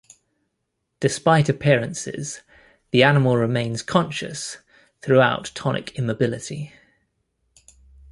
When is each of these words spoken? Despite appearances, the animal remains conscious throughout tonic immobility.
Despite 0.99 1.47
appearances, 1.47 2.41
the 2.89 3.03
animal 3.03 3.37
remains 3.37 3.83
conscious 3.83 4.57
throughout 5.03 5.51
tonic 5.53 5.91
immobility. 5.95 6.73